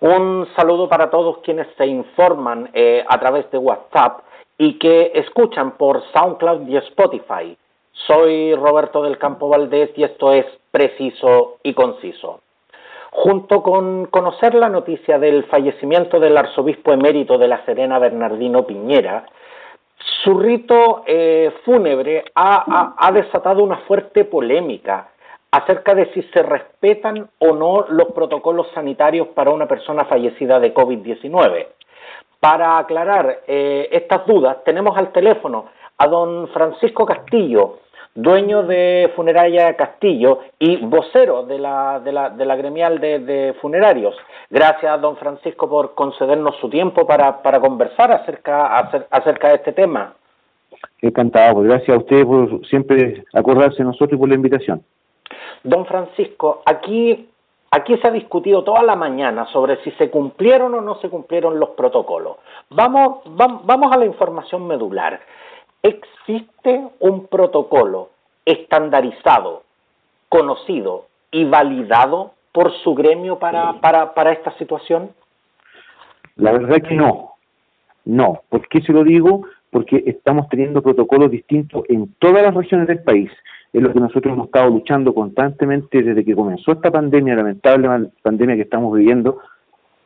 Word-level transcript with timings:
Un 0.00 0.48
saludo 0.56 0.88
para 0.88 1.10
todos 1.10 1.38
quienes 1.38 1.66
se 1.76 1.86
informan 1.86 2.70
eh, 2.72 3.04
a 3.06 3.20
través 3.20 3.50
de 3.50 3.58
WhatsApp 3.58 4.20
y 4.56 4.78
que 4.78 5.12
escuchan 5.14 5.72
por 5.72 6.02
SoundCloud 6.14 6.66
y 6.68 6.78
Spotify. 6.78 7.56
Soy 7.92 8.54
Roberto 8.54 9.02
del 9.02 9.18
Campo 9.18 9.50
Valdés 9.50 9.90
y 9.96 10.04
esto 10.04 10.32
es 10.32 10.46
Preciso 10.70 11.58
y 11.62 11.74
Conciso. 11.74 12.40
Junto 13.10 13.62
con 13.62 14.06
conocer 14.06 14.54
la 14.54 14.70
noticia 14.70 15.18
del 15.18 15.44
fallecimiento 15.44 16.18
del 16.18 16.36
arzobispo 16.36 16.92
emérito 16.92 17.36
de 17.36 17.48
La 17.48 17.62
Serena, 17.66 17.98
Bernardino 17.98 18.64
Piñera, 18.64 19.26
su 20.24 20.38
rito 20.38 21.02
eh, 21.06 21.52
fúnebre 21.64 22.24
ha, 22.34 23.10
desatado 23.12 23.62
una 23.62 23.78
fuerte 23.78 24.24
polémica 24.24 25.08
acerca 25.50 25.94
de 25.94 26.12
si 26.12 26.22
se 26.22 26.42
respetan 26.42 27.28
o 27.38 27.52
no 27.54 27.86
los 27.88 28.12
protocolos 28.12 28.68
sanitarios 28.74 29.28
para 29.28 29.50
una 29.50 29.66
persona 29.66 30.04
fallecida 30.04 30.60
de 30.60 30.72
COVID-19. 30.72 31.66
Para 32.38 32.78
aclarar 32.78 33.40
eh, 33.46 33.88
estas 33.92 34.26
dudas, 34.26 34.58
tenemos 34.64 34.96
al 34.96 35.12
teléfono 35.12 35.66
a 35.98 36.06
don 36.06 36.48
Francisco 36.48 37.04
Castillo, 37.04 37.80
dueño 38.14 38.62
de 38.62 39.12
Funeraria 39.14 39.76
Castillo 39.76 40.40
y 40.58 40.76
vocero 40.78 41.44
de 41.44 41.58
la, 41.58 42.00
de 42.00 42.12
la, 42.12 42.30
de 42.30 42.44
la 42.46 42.56
gremial 42.56 42.98
de, 42.98 43.54
funerarios. 43.60 44.16
Gracias, 44.48 45.00
don 45.00 45.16
Francisco, 45.16 45.68
por 45.68 45.94
concedernos 45.94 46.56
su 46.60 46.70
tiempo 46.70 47.06
para, 47.06 47.42
para 47.42 47.60
conversar 47.60 48.10
acerca, 48.12 48.78
acerca 49.10 49.48
de 49.48 49.54
este 49.56 49.72
tema. 49.72 50.14
Encantado, 51.02 51.56
pues 51.56 51.68
gracias 51.68 51.96
a 51.96 51.98
usted 51.98 52.24
por 52.24 52.66
siempre 52.66 53.24
acordarse 53.34 53.78
de 53.78 53.84
nosotros 53.84 54.12
y 54.12 54.16
por 54.16 54.28
la 54.28 54.34
invitación. 54.34 54.82
Don 55.62 55.86
Francisco, 55.86 56.62
aquí, 56.64 57.28
aquí 57.70 57.96
se 57.98 58.08
ha 58.08 58.10
discutido 58.10 58.64
toda 58.64 58.82
la 58.82 58.96
mañana 58.96 59.46
sobre 59.46 59.82
si 59.82 59.90
se 59.92 60.10
cumplieron 60.10 60.74
o 60.74 60.80
no 60.80 60.96
se 60.96 61.08
cumplieron 61.08 61.60
los 61.60 61.70
protocolos. 61.70 62.36
Vamos, 62.70 63.22
vamos 63.26 63.92
a 63.92 63.98
la 63.98 64.06
información 64.06 64.66
medular. 64.66 65.20
¿Existe 65.82 66.88
un 66.98 67.26
protocolo 67.26 68.10
estandarizado, 68.44 69.62
conocido 70.28 71.06
y 71.30 71.44
validado 71.44 72.32
por 72.52 72.72
su 72.82 72.94
gremio 72.94 73.38
para, 73.38 73.74
para, 73.80 74.14
para 74.14 74.32
esta 74.32 74.52
situación? 74.58 75.10
La 76.36 76.52
verdad 76.52 76.76
es 76.76 76.88
que 76.88 76.94
no. 76.94 77.34
No. 78.04 78.42
¿Por 78.48 78.66
qué 78.68 78.80
se 78.80 78.92
lo 78.92 79.04
digo? 79.04 79.42
Porque 79.70 80.02
estamos 80.06 80.48
teniendo 80.48 80.82
protocolos 80.82 81.30
distintos 81.30 81.84
en 81.88 82.14
todas 82.18 82.42
las 82.42 82.54
regiones 82.54 82.88
del 82.88 83.02
país. 83.02 83.30
Es 83.72 83.80
lo 83.80 83.92
que 83.92 84.00
nosotros 84.00 84.32
hemos 84.32 84.46
estado 84.46 84.68
luchando 84.68 85.14
constantemente 85.14 86.02
desde 86.02 86.24
que 86.24 86.34
comenzó 86.34 86.72
esta 86.72 86.90
pandemia, 86.90 87.36
lamentable 87.36 88.10
pandemia 88.22 88.56
que 88.56 88.62
estamos 88.62 88.96
viviendo, 88.96 89.38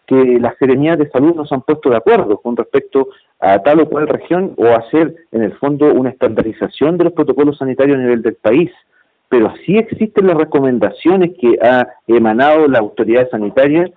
que 0.07 0.39
las 0.39 0.57
serenías 0.59 0.99
de 0.99 1.09
salud 1.09 1.35
no 1.35 1.47
se 1.47 1.55
han 1.55 1.63
puesto 1.63 1.89
de 1.89 1.97
acuerdo 1.97 2.39
con 2.39 2.57
respecto 2.57 3.09
a 3.41 3.63
tal 3.63 3.81
o 3.81 3.89
cual 3.89 4.07
región 4.07 4.55
o 4.57 4.67
hacer 4.67 5.15
en 5.33 5.43
el 5.43 5.53
fondo 5.55 5.93
una 5.93 6.11
estandarización 6.11 6.99
de 6.99 7.05
los 7.05 7.13
protocolos 7.15 7.59
sanitarios 7.59 7.99
a 7.99 8.03
nivel 8.03 8.23
del 8.23 8.35
país. 8.35 8.71
Pero 9.29 9.53
sí 9.65 9.79
existen 9.79 10.27
las 10.27 10.37
recomendaciones 10.37 11.33
que 11.41 11.57
ha 11.63 11.89
emanado 12.07 12.69
la 12.69 12.81
autoridad 12.81 13.29
sanitaria 13.31 13.91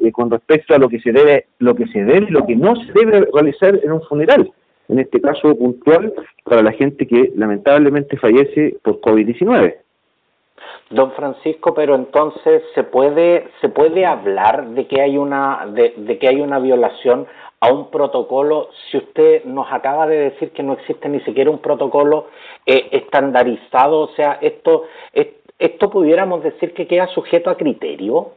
eh, 0.00 0.12
con 0.12 0.30
respecto 0.30 0.74
a 0.74 0.78
lo 0.78 0.88
que 0.88 1.00
se 1.00 1.12
debe, 1.12 1.46
lo 1.58 1.74
que 1.74 1.86
se 1.88 2.04
debe 2.04 2.26
y 2.28 2.32
lo 2.32 2.46
que 2.46 2.56
no 2.56 2.74
se 2.76 2.92
debe 2.92 3.28
realizar 3.32 3.78
en 3.82 3.92
un 3.92 4.02
funeral. 4.02 4.50
En 4.90 4.98
este 4.98 5.20
caso 5.20 5.56
puntual 5.56 6.12
para 6.44 6.62
la 6.62 6.72
gente 6.72 7.06
que 7.06 7.32
lamentablemente 7.36 8.16
fallece 8.16 8.76
por 8.82 9.00
COVID-19. 9.00 9.76
Don 10.90 11.12
Francisco, 11.12 11.72
pero 11.72 11.94
entonces 11.94 12.62
se 12.74 12.82
puede 12.82 13.46
se 13.60 13.68
puede 13.68 14.04
hablar 14.04 14.70
de 14.70 14.88
que 14.88 15.00
hay 15.00 15.16
una 15.16 15.66
de, 15.72 16.18
que 16.18 16.28
hay 16.28 16.40
una 16.40 16.58
violación 16.58 17.26
a 17.60 17.72
un 17.72 17.90
protocolo 17.90 18.70
si 18.90 18.96
usted 18.96 19.44
nos 19.44 19.72
acaba 19.72 20.08
de 20.08 20.30
decir 20.30 20.50
que 20.50 20.64
no 20.64 20.72
existe 20.72 21.08
ni 21.08 21.20
siquiera 21.20 21.50
un 21.50 21.60
protocolo 21.60 22.26
eh, 22.66 22.88
estandarizado, 22.90 24.00
o 24.00 24.08
sea, 24.08 24.38
esto 24.40 24.84
esto 25.60 25.90
pudiéramos 25.90 26.42
decir 26.42 26.74
que 26.74 26.88
queda 26.88 27.06
sujeto 27.08 27.50
a 27.50 27.56
criterio. 27.56 28.32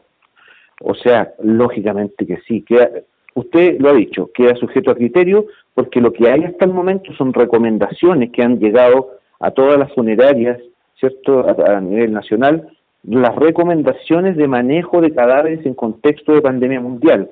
O 0.81 0.93
sea, 0.93 1.33
lógicamente 1.39 2.27
que 2.27 2.37
sí, 2.41 2.63
queda, 2.63 2.89
usted 3.35 3.79
lo 3.79 3.89
ha 3.89 3.93
dicho, 3.93 4.29
queda 4.33 4.55
sujeto 4.55 4.91
a 4.91 4.95
criterio 4.95 5.45
porque 5.73 6.01
lo 6.01 6.13
que 6.13 6.29
hay 6.29 6.43
hasta 6.43 6.65
el 6.65 6.73
momento 6.73 7.13
son 7.13 7.33
recomendaciones 7.33 8.31
que 8.31 8.43
han 8.43 8.59
llegado 8.59 9.09
a 9.39 9.51
todas 9.51 9.77
las 9.77 9.91
funerarias 9.93 10.59
¿cierto?, 10.99 11.45
a, 11.45 11.81
nivel 11.81 12.13
nacional, 12.13 12.69
las 13.03 13.35
recomendaciones 13.35 14.37
de 14.37 14.47
manejo 14.47 15.01
de 15.01 15.13
cadáveres 15.13 15.65
en 15.65 15.73
contexto 15.73 16.33
de 16.33 16.41
pandemia 16.41 16.79
mundial, 16.79 17.29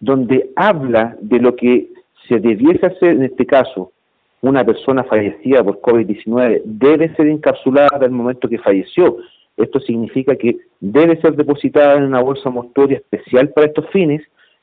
donde 0.00 0.50
habla 0.56 1.16
de 1.20 1.38
lo 1.38 1.54
que 1.54 1.90
se 2.28 2.40
debiese 2.40 2.86
hacer 2.86 3.10
en 3.10 3.22
este 3.22 3.46
caso. 3.46 3.92
Una 4.40 4.64
persona 4.64 5.04
fallecida 5.04 5.62
por 5.62 5.80
COVID-19 5.80 6.62
debe 6.64 7.14
ser 7.14 7.28
encapsulada 7.28 7.96
al 8.00 8.10
momento 8.10 8.48
que 8.48 8.58
falleció. 8.58 9.18
Esto 9.56 9.78
significa 9.78 10.34
que 10.34 10.56
debe 10.80 11.20
ser 11.20 11.36
depositada 11.36 11.94
en 11.94 12.04
una 12.04 12.20
bolsa 12.20 12.50
mortuoria 12.50 12.96
especial 12.96 13.50
para 13.50 13.68
estos 13.68 13.88
fines, 13.90 14.22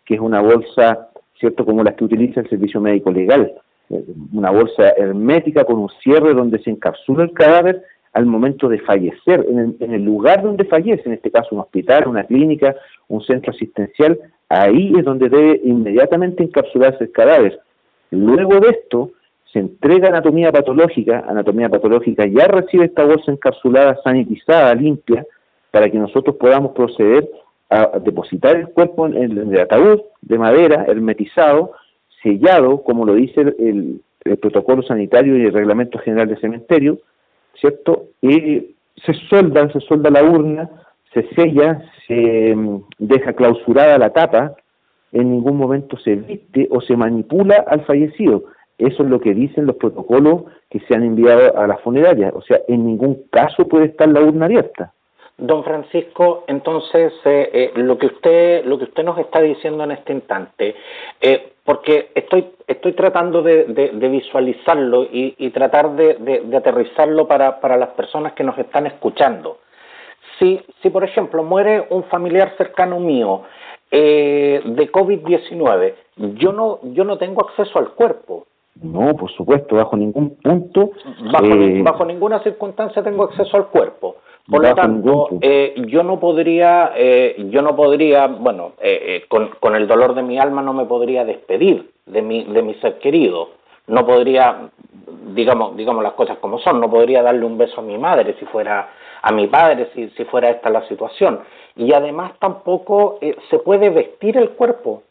que 0.09 0.15
es 0.15 0.21
una 0.21 0.41
bolsa, 0.41 1.09
¿cierto?, 1.39 1.63
como 1.63 1.83
las 1.83 1.93
que 1.93 2.03
utiliza 2.03 2.41
el 2.41 2.49
Servicio 2.49 2.81
Médico 2.81 3.11
Legal, 3.11 3.53
eh, 3.91 4.03
una 4.33 4.49
bolsa 4.49 4.89
hermética 4.97 5.65
con 5.65 5.77
un 5.77 5.89
cierre 6.01 6.33
donde 6.33 6.57
se 6.63 6.71
encapsula 6.71 7.25
el 7.25 7.31
cadáver 7.31 7.83
al 8.13 8.25
momento 8.25 8.67
de 8.67 8.79
fallecer, 8.79 9.45
en 9.47 9.93
el, 9.93 10.03
lugar 10.03 10.41
donde 10.41 10.65
fallece, 10.65 11.03
en 11.05 11.13
este 11.13 11.29
caso 11.29 11.49
un 11.51 11.61
hospital, 11.61 12.07
una 12.07 12.23
clínica, 12.23 12.75
un 13.07 13.21
centro 13.21 13.51
asistencial, 13.51 14.17
ahí 14.49 14.91
es 14.97 15.05
donde 15.05 15.29
debe 15.29 15.61
inmediatamente 15.63 16.41
encapsularse 16.41 17.03
el 17.03 17.11
cadáver. 17.11 17.59
Luego 18.09 18.59
de 18.61 18.69
esto, 18.69 19.11
se 19.53 19.59
entrega 19.59 20.07
anatomía 20.07 20.51
patológica, 20.51 21.23
anatomía 21.27 21.69
patológica 21.69 22.25
ya 22.25 22.47
recibe 22.47 22.85
esta 22.85 23.05
bolsa 23.05 23.31
encapsulada, 23.31 23.99
sanitizada, 24.03 24.73
limpia, 24.73 25.23
para 25.69 25.87
que 25.87 25.99
nosotros 25.99 26.35
podamos 26.37 26.71
proceder 26.71 27.29
a 27.69 27.99
depositar 27.99 28.55
el 28.55 28.69
cuerpo 28.69 29.07
en 29.07 29.15
el, 29.17 29.59
ataúd 29.59 30.01
de 30.21 30.37
madera, 30.37 30.85
hermetizado, 30.87 31.73
sellado, 32.23 32.83
como 32.83 33.05
lo 33.05 33.13
dice 33.13 33.41
el, 33.41 34.01
el 34.23 34.37
protocolo 34.37 34.81
sanitario 34.81 35.37
y 35.37 35.45
el 35.45 35.53
reglamento 35.53 35.99
general 35.99 36.27
de 36.27 36.39
cementerio, 36.39 36.99
¿cierto? 37.59 38.05
Y 38.21 38.75
se 39.05 39.13
solda, 39.29 39.69
se 39.71 39.79
solda 39.81 40.09
la 40.09 40.23
urna, 40.23 40.69
se 41.13 41.27
sella, 41.35 41.81
se 42.07 42.55
mm, 42.55 42.83
deja 42.97 43.33
clausurada 43.33 43.97
la 43.97 44.11
tapa, 44.11 44.55
en 45.11 45.31
ningún 45.31 45.57
momento 45.57 45.97
se 45.97 46.15
viste 46.15 46.67
o 46.71 46.81
se 46.81 46.95
manipula 46.95 47.63
al 47.67 47.85
fallecido. 47.85 48.45
Eso 48.77 49.03
es 49.03 49.09
lo 49.09 49.19
que 49.19 49.33
dicen 49.33 49.65
los 49.65 49.75
protocolos 49.75 50.43
que 50.69 50.79
se 50.81 50.95
han 50.95 51.03
enviado 51.03 51.57
a 51.57 51.67
las 51.67 51.81
funerarias. 51.81 52.33
O 52.33 52.41
sea, 52.41 52.59
en 52.67 52.85
ningún 52.85 53.23
caso 53.31 53.67
puede 53.67 53.85
estar 53.85 54.07
la 54.07 54.21
urna 54.21 54.45
abierta. 54.45 54.93
Don 55.39 55.63
Francisco, 55.63 56.43
entonces 56.47 57.13
eh, 57.23 57.49
eh, 57.53 57.71
lo 57.75 57.97
que 57.97 58.07
usted 58.07 58.65
lo 58.65 58.77
que 58.77 58.83
usted 58.83 59.03
nos 59.03 59.17
está 59.17 59.39
diciendo 59.41 59.85
en 59.85 59.91
este 59.91 60.11
instante, 60.11 60.75
eh, 61.21 61.53
porque 61.63 62.11
estoy 62.13 62.49
estoy 62.67 62.91
tratando 62.91 63.41
de, 63.41 63.63
visualizarlo 64.11 65.07
y, 65.09 65.49
tratar 65.51 65.95
de, 65.95 66.43
aterrizarlo 66.55 67.27
para, 67.27 67.61
para 67.61 67.77
las 67.77 67.89
personas 67.89 68.33
que 68.33 68.43
nos 68.43 68.57
están 68.57 68.85
escuchando. 68.85 69.59
Si, 70.37 70.61
si 70.81 70.89
por 70.89 71.03
ejemplo 71.05 71.41
muere 71.43 71.87
un 71.89 72.03
familiar 72.05 72.53
cercano 72.57 72.99
mío 72.99 73.43
de 73.91 74.89
COVID-19, 74.91 75.93
yo 76.35 76.51
no 76.51 76.79
yo 76.83 77.05
no 77.05 77.17
tengo 77.17 77.47
acceso 77.47 77.79
al 77.79 77.91
cuerpo. 77.91 78.45
No, 78.81 79.15
por 79.15 79.31
supuesto, 79.31 79.75
bajo 79.75 79.97
ningún 79.97 80.35
punto. 80.35 80.91
Bajo, 81.31 81.47
bajo 81.83 82.05
ninguna 82.05 82.39
circunstancia 82.43 83.01
tengo 83.03 83.23
acceso 83.23 83.57
al 83.57 83.67
cuerpo. 83.67 84.17
Por 84.49 84.63
lo 84.63 84.73
tanto, 84.73 85.29
eh, 85.41 85.75
yo 85.87 86.01
no 86.01 86.19
podría, 86.19 86.91
eh, 86.95 87.35
yo 87.51 87.61
no 87.61 87.75
podría, 87.75 88.27
bueno, 88.27 88.73
eh, 88.81 89.25
con, 89.27 89.49
con, 89.59 89.75
el 89.75 89.87
dolor 89.87 90.15
de 90.15 90.23
mi 90.23 90.39
alma 90.39 90.63
no 90.63 90.73
me 90.73 90.85
podría 90.85 91.23
despedir 91.23 91.91
de 92.07 92.21
mi, 92.21 92.45
de 92.45 92.63
mi 92.63 92.73
ser 92.75 92.97
querido. 92.97 93.49
No 93.87 94.05
podría, 94.07 94.69
digamos, 95.35 95.77
digamos 95.77 96.03
las 96.03 96.13
cosas 96.13 96.39
como 96.39 96.57
son, 96.59 96.79
no 96.79 96.89
podría 96.89 97.21
darle 97.21 97.45
un 97.45 97.57
beso 97.57 97.81
a 97.81 97.83
mi 97.83 97.97
madre 97.97 98.35
si 98.39 98.45
fuera, 98.45 98.89
a 99.21 99.31
mi 99.31 99.47
padre 99.47 99.89
si, 99.93 100.09
si 100.09 100.25
fuera 100.25 100.49
esta 100.49 100.69
la 100.71 100.87
situación. 100.87 101.41
Y 101.75 101.93
además 101.93 102.33
tampoco 102.39 103.19
se 103.49 103.59
puede 103.59 103.89
vestir 103.91 104.35
el 104.37 104.49
cuerpo. 104.51 105.03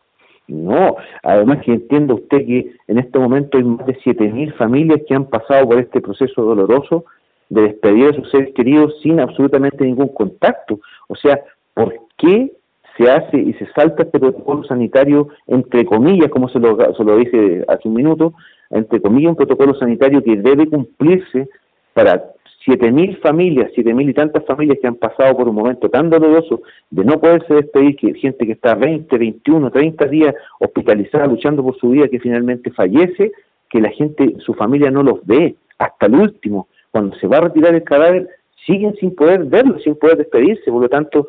No, 0.49 0.97
además 1.23 1.59
que 1.65 1.73
entienda 1.73 2.15
usted 2.15 2.39
que 2.39 2.73
en 2.89 2.99
este 2.99 3.19
momento 3.19 3.59
hay 3.59 3.65
más 3.65 3.87
de 3.87 3.97
7.000 3.99 4.55
familias 4.55 5.01
que 5.07 5.15
han 5.15 5.27
pasado 5.27 5.69
por 5.69 5.79
este 5.79 6.01
proceso 6.01 6.43
doloroso 6.43 7.05
de 7.49 7.63
despedir 7.63 8.09
a 8.09 8.13
sus 8.15 8.31
seres 8.31 8.53
queridos 8.55 8.95
sin 9.03 9.21
absolutamente 9.21 9.85
ningún 9.85 10.09
contacto. 10.09 10.81
O 11.09 11.17
sea, 11.17 11.41
¿por 11.75 11.95
qué 12.17 12.53
se 12.97 13.11
hace 13.11 13.39
y 13.39 13.53
se 13.55 13.67
salta 13.73 14.03
este 14.03 14.19
protocolo 14.19 14.65
sanitario, 14.65 15.29
entre 15.47 15.85
comillas, 15.85 16.31
como 16.31 16.49
se 16.49 16.59
lo, 16.59 16.77
se 16.95 17.05
lo 17.05 17.17
dije 17.17 17.65
hace 17.69 17.89
un 17.89 17.95
minuto, 17.95 18.35
entre 18.71 19.01
comillas, 19.01 19.31
un 19.31 19.37
protocolo 19.37 19.75
sanitario 19.75 20.23
que 20.23 20.37
debe 20.37 20.67
cumplirse 20.67 21.49
para 21.95 22.33
siete 22.65 22.91
mil 22.91 23.17
familias, 23.19 23.71
siete 23.75 23.95
mil 23.95 24.11
y 24.11 24.15
tantas 24.15 24.45
familias 24.45 24.79
que 24.81 24.89
han 24.89 24.97
pasado 24.97 25.37
por 25.37 25.49
un 25.49 25.55
momento 25.55 25.89
tan 25.89 26.11
doloroso 26.11 26.61
de 26.91 27.05
no 27.05 27.19
poderse 27.21 27.55
despedir, 27.55 27.97
que 27.97 28.15
gente 28.15 28.45
que 28.45 28.53
está 28.53 28.75
20, 28.75 29.17
21, 29.17 29.71
30 29.71 30.05
días 30.07 30.35
hospitalizada 30.59 31.27
luchando 31.27 31.63
por 31.63 31.79
su 31.79 31.91
vida, 31.91 32.09
que 32.09 32.21
finalmente 32.21 32.71
fallece, 32.73 33.33
que 33.71 33.81
la 33.81 33.91
gente, 33.91 34.35
su 34.41 34.55
familia 34.55 34.91
no 34.91 35.03
los 35.03 35.25
ve 35.25 35.55
hasta 35.79 36.07
el 36.07 36.17
último. 36.17 36.69
Cuando 36.91 37.17
se 37.17 37.27
va 37.27 37.39
a 37.39 37.43
retirar 37.43 37.75
el 37.75 37.85
cadáver, 37.85 38.29
siguen 38.67 38.95
sin 38.97 39.15
poder 39.15 39.45
verlo, 39.45 39.79
sin 39.81 39.97
poder 39.97 40.19
despedirse. 40.19 40.71
Por 40.71 40.83
lo 40.83 40.89
tanto, 40.89 41.29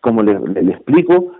como 0.00 0.22
le, 0.22 0.32
explico, 0.70 1.32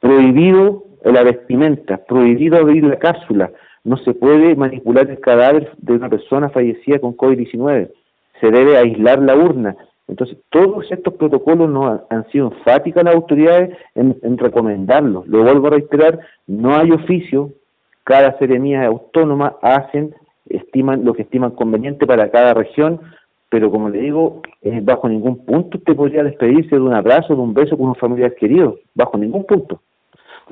prohibido 0.00 0.84
la 1.04 1.22
vestimenta, 1.22 1.98
prohibido 1.98 2.58
abrir 2.58 2.84
la 2.84 2.98
cápsula, 2.98 3.50
no 3.84 3.96
se 3.98 4.14
puede 4.14 4.54
manipular 4.54 5.10
el 5.10 5.20
cadáver 5.20 5.72
de 5.78 5.94
una 5.94 6.08
persona 6.08 6.48
fallecida 6.50 6.98
con 7.00 7.16
COVID-19, 7.16 7.90
se 8.40 8.50
debe 8.50 8.76
aislar 8.76 9.20
la 9.20 9.34
urna. 9.36 9.76
Entonces, 10.08 10.36
todos 10.50 10.90
estos 10.90 11.14
protocolos 11.14 11.70
no 11.70 12.04
han, 12.10 12.28
sido 12.30 12.48
enfáticas 12.48 13.04
las 13.04 13.14
autoridades 13.14 13.76
en, 13.94 14.16
en 14.22 14.36
recomendarlos. 14.36 15.26
Lo 15.26 15.42
vuelvo 15.42 15.68
a 15.68 15.70
reiterar, 15.70 16.20
no 16.46 16.76
hay 16.76 16.90
oficio, 16.90 17.50
cada 18.04 18.36
seremía 18.38 18.84
autónoma 18.84 19.56
hacen, 19.62 20.14
estiman 20.56 21.04
lo 21.04 21.14
que 21.14 21.22
estiman 21.22 21.52
conveniente 21.52 22.06
para 22.06 22.30
cada 22.30 22.54
región, 22.54 23.00
pero 23.48 23.70
como 23.70 23.90
le 23.90 24.00
digo, 24.00 24.40
eh, 24.62 24.80
bajo 24.82 25.08
ningún 25.08 25.44
punto 25.44 25.78
usted 25.78 25.94
podría 25.94 26.22
despedirse 26.24 26.76
de 26.76 26.80
un 26.80 26.94
abrazo, 26.94 27.34
de 27.34 27.40
un 27.40 27.54
beso 27.54 27.76
con 27.76 27.88
un 27.88 27.94
familiar 27.94 28.34
querido, 28.34 28.78
bajo 28.94 29.18
ningún 29.18 29.44
punto. 29.44 29.80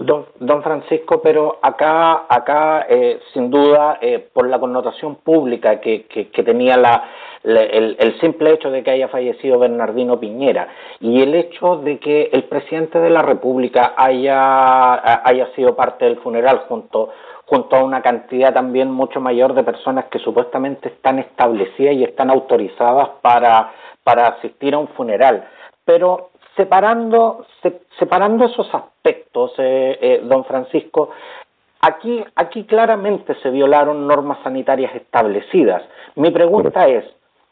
Don, 0.00 0.24
don 0.38 0.62
Francisco, 0.62 1.20
pero 1.20 1.58
acá, 1.60 2.24
acá 2.26 2.86
eh, 2.88 3.20
sin 3.34 3.50
duda, 3.50 3.98
eh, 4.00 4.18
por 4.32 4.48
la 4.48 4.58
connotación 4.58 5.16
pública 5.16 5.78
que, 5.78 6.06
que, 6.06 6.42
tenía 6.42 6.78
la, 6.78 7.04
el, 7.44 7.96
el, 7.98 8.18
simple 8.18 8.54
hecho 8.54 8.70
de 8.70 8.82
que 8.82 8.92
haya 8.92 9.08
fallecido 9.08 9.58
Bernardino 9.58 10.18
Piñera 10.18 10.68
y 11.00 11.20
el 11.20 11.34
hecho 11.34 11.76
de 11.76 11.98
que 11.98 12.30
el 12.32 12.44
presidente 12.44 12.98
de 12.98 13.10
la 13.10 13.20
República 13.20 13.92
haya, 13.94 15.22
haya 15.22 15.54
sido 15.54 15.76
parte 15.76 16.06
del 16.06 16.16
funeral 16.20 16.60
junto, 16.66 17.10
junto 17.44 17.76
a 17.76 17.84
una 17.84 18.00
cantidad 18.00 18.54
también 18.54 18.90
mucho 18.90 19.20
mayor 19.20 19.52
de 19.52 19.64
personas 19.64 20.06
que 20.06 20.18
supuestamente 20.18 20.88
están 20.88 21.18
establecidas 21.18 21.94
y 21.94 22.04
están 22.04 22.30
autorizadas 22.30 23.10
para, 23.20 23.70
para 24.02 24.28
asistir 24.28 24.72
a 24.72 24.78
un 24.78 24.88
funeral. 24.88 25.46
Pero 25.84 26.30
separando, 26.56 27.46
separando 27.98 28.46
esos 28.46 28.72
aspectos, 28.74 29.52
eh, 29.58 29.98
eh, 30.00 30.20
don 30.24 30.44
Francisco, 30.44 31.10
aquí, 31.80 32.24
aquí 32.34 32.64
claramente 32.64 33.34
se 33.42 33.50
violaron 33.50 34.06
normas 34.06 34.38
sanitarias 34.42 34.94
establecidas. 34.94 35.82
Mi 36.16 36.30
pregunta 36.30 36.86
es, 36.88 37.04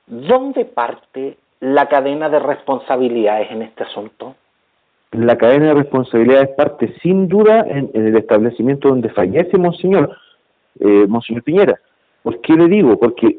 ¿dónde 0.06 0.64
parte 0.64 1.38
la 1.60 1.86
cadena 1.88 2.28
de 2.28 2.38
responsabilidades 2.38 3.50
en 3.50 3.62
este 3.62 3.84
asunto? 3.84 4.34
la 5.12 5.36
cadena 5.36 5.68
de 5.68 5.74
responsabilidades 5.74 6.50
parte 6.50 6.94
sin 7.02 7.28
duda 7.28 7.64
en, 7.66 7.90
el 7.94 8.16
establecimiento 8.16 8.88
donde 8.88 9.08
fallece 9.10 9.56
Monseñor, 9.56 10.16
eh, 10.80 11.06
Monseñor 11.08 11.42
Piñera. 11.42 11.80
¿Por 12.22 12.40
qué 12.40 12.54
le 12.54 12.66
digo? 12.66 12.98
Porque 12.98 13.38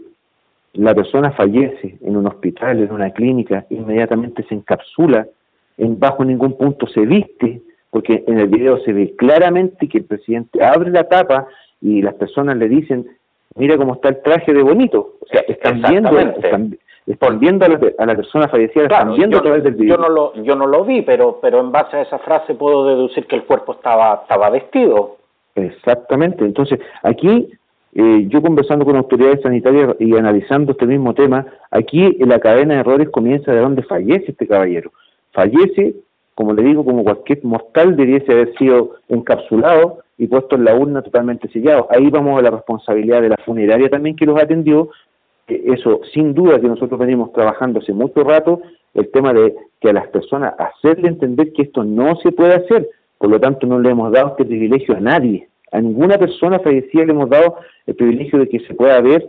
la 0.73 0.95
persona 0.95 1.31
fallece 1.31 1.97
en 2.01 2.17
un 2.17 2.27
hospital, 2.27 2.79
en 2.79 2.91
una 2.91 3.11
clínica, 3.11 3.65
inmediatamente 3.69 4.43
se 4.43 4.55
encapsula, 4.55 5.27
en 5.79 5.99
bajo 5.99 6.23
ningún 6.23 6.57
punto 6.57 6.87
se 6.87 7.01
viste, 7.01 7.61
porque 7.89 8.23
en 8.27 8.39
el 8.39 8.47
video 8.47 8.77
se 8.83 8.93
ve 8.93 9.15
claramente 9.17 9.87
que 9.87 9.99
el 9.99 10.05
presidente 10.05 10.63
abre 10.63 10.91
la 10.91 11.05
tapa 11.05 11.47
y 11.81 12.01
las 12.01 12.13
personas 12.15 12.57
le 12.57 12.67
dicen, 12.67 13.07
mira 13.55 13.77
cómo 13.77 13.95
está 13.95 14.09
el 14.09 14.21
traje 14.21 14.53
de 14.53 14.61
bonito. 14.61 15.15
O 15.21 15.25
sea, 15.27 15.41
están 15.47 15.81
viendo, 15.81 16.19
están 17.09 17.39
viendo 17.39 17.65
a 17.65 18.05
la, 18.05 18.15
persona 18.15 18.47
fallecida, 18.47 18.83
están 18.83 19.15
viendo 19.15 19.37
yo, 19.37 19.39
a 19.39 19.43
través 19.43 19.63
del 19.63 19.73
video. 19.73 19.95
Yo 19.95 20.01
no 20.01 20.09
lo, 20.09 20.35
yo 20.43 20.55
no 20.55 20.67
lo 20.67 20.85
vi, 20.85 21.01
pero, 21.01 21.39
pero 21.41 21.59
en 21.59 21.71
base 21.71 21.97
a 21.97 22.01
esa 22.01 22.19
frase 22.19 22.53
puedo 22.53 22.85
deducir 22.85 23.25
que 23.25 23.35
el 23.35 23.45
cuerpo 23.45 23.73
estaba, 23.73 24.19
estaba 24.21 24.49
vestido. 24.49 25.17
Exactamente. 25.55 26.45
Entonces, 26.45 26.79
aquí, 27.01 27.51
eh, 27.93 28.25
yo 28.27 28.41
conversando 28.41 28.85
con 28.85 28.95
autoridades 28.95 29.41
sanitarias 29.41 29.95
y 29.99 30.15
analizando 30.15 30.73
este 30.73 30.85
mismo 30.85 31.13
tema, 31.13 31.45
aquí 31.71 32.15
la 32.19 32.39
cadena 32.39 32.75
de 32.75 32.79
errores 32.81 33.09
comienza 33.09 33.51
de 33.51 33.59
donde 33.59 33.83
fallece 33.83 34.31
este 34.31 34.47
caballero. 34.47 34.91
Fallece, 35.39 35.95
como 36.35 36.51
le 36.51 36.63
digo, 36.63 36.83
como 36.83 37.05
cualquier 37.05 37.45
mortal 37.45 37.95
debiese 37.95 38.29
haber 38.29 38.53
sido 38.57 38.95
encapsulado 39.07 39.99
y 40.17 40.27
puesto 40.27 40.57
en 40.57 40.65
la 40.65 40.75
urna 40.75 41.01
totalmente 41.01 41.47
sellado. 41.47 41.87
Ahí 41.89 42.09
vamos 42.09 42.37
a 42.37 42.41
la 42.41 42.51
responsabilidad 42.51 43.21
de 43.21 43.29
la 43.29 43.37
funeraria 43.45 43.89
también 43.89 44.17
que 44.17 44.25
los 44.25 44.37
atendió, 44.37 44.89
eso 45.47 46.01
sin 46.13 46.33
duda 46.33 46.59
que 46.59 46.67
nosotros 46.67 46.99
venimos 46.99 47.31
trabajando 47.31 47.79
hace 47.79 47.93
mucho 47.93 48.21
rato, 48.25 48.61
el 48.93 49.09
tema 49.11 49.31
de 49.31 49.55
que 49.79 49.91
a 49.91 49.93
las 49.93 50.09
personas 50.09 50.55
hacerle 50.59 51.07
entender 51.07 51.53
que 51.53 51.61
esto 51.61 51.85
no 51.85 52.17
se 52.17 52.33
puede 52.33 52.55
hacer, 52.55 52.89
por 53.17 53.29
lo 53.29 53.39
tanto 53.39 53.65
no 53.65 53.79
le 53.79 53.91
hemos 53.91 54.11
dado 54.11 54.31
este 54.31 54.43
privilegio 54.43 54.97
a 54.97 54.99
nadie, 54.99 55.47
a 55.71 55.79
ninguna 55.79 56.17
persona 56.17 56.59
fallecida 56.59 57.05
le 57.05 57.13
hemos 57.13 57.29
dado 57.29 57.55
el 57.87 57.95
privilegio 57.95 58.39
de 58.39 58.49
que 58.49 58.59
se 58.59 58.73
pueda 58.73 58.99
ver 58.99 59.25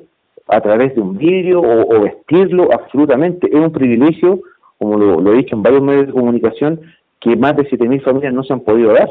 a 0.48 0.60
través 0.60 0.92
de 0.96 1.00
un 1.02 1.16
vídeo 1.16 1.60
o, 1.60 2.00
vestirlo 2.00 2.68
absolutamente, 2.72 3.46
es 3.46 3.60
un 3.60 3.70
privilegio, 3.70 4.40
como 4.80 4.98
lo, 4.98 5.32
he 5.32 5.36
dicho 5.36 5.54
en 5.54 5.62
varios 5.62 5.82
medios 5.82 6.06
de 6.08 6.12
comunicación, 6.12 6.80
que 7.20 7.36
más 7.36 7.54
de 7.54 7.68
7.000 7.68 8.02
familias 8.02 8.32
no 8.32 8.42
se 8.42 8.52
han 8.52 8.60
podido 8.60 8.92
dar. 8.94 9.10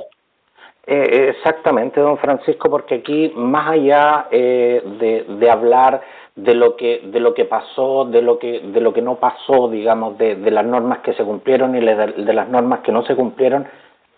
Eh, 0.88 1.30
exactamente, 1.38 2.02
don 2.02 2.18
Francisco, 2.18 2.70
porque 2.70 2.96
aquí, 2.96 3.32
más 3.36 3.70
allá 3.70 4.28
eh, 4.32 4.82
de, 5.00 5.26
de 5.36 5.50
hablar 5.50 6.02
de 6.44 6.56
lo 6.56 6.76
que 6.76 7.02
de 7.04 7.20
lo 7.20 7.34
que 7.34 7.46
pasó 7.46 8.06
de 8.06 8.22
lo 8.22 8.40
que 8.40 8.60
de 8.60 8.82
lo 8.82 8.94
que 8.94 9.02
no 9.02 9.16
pasó 9.16 9.68
digamos 9.70 10.18
de, 10.18 10.36
las 10.52 10.66
normas 10.66 11.00
que 11.00 11.14
se 11.14 11.24
cumplieron 11.24 11.76
y 11.76 11.82
de, 11.82 12.34
las 12.34 12.50
normas 12.50 12.80
que 12.80 12.92
no 12.92 13.04
se 13.04 13.16
cumplieron 13.16 13.68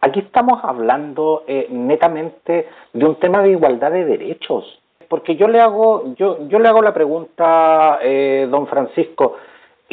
aquí 0.01 0.19
estamos 0.19 0.59
hablando 0.63 1.43
eh, 1.47 1.67
netamente 1.69 2.67
de 2.93 3.05
un 3.05 3.15
tema 3.15 3.41
de 3.41 3.51
igualdad 3.51 3.91
de 3.91 4.05
derechos 4.05 4.79
porque 5.07 5.35
yo 5.35 5.47
le 5.47 5.61
hago 5.61 6.13
yo 6.15 6.47
yo 6.47 6.59
le 6.59 6.67
hago 6.67 6.81
la 6.81 6.93
pregunta 6.93 7.99
eh, 8.01 8.47
don 8.49 8.67
Francisco 8.67 9.37